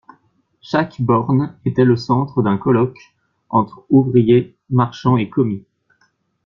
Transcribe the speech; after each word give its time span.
Chaque 0.61 0.99
borne 0.99 1.55
était 1.63 1.85
le 1.85 1.95
centre 1.95 2.41
d'un 2.41 2.57
colloque 2.57 3.13
entre 3.51 3.85
ouvriers, 3.91 4.55
marchands 4.71 5.15
et 5.17 5.29
commis. 5.29 5.63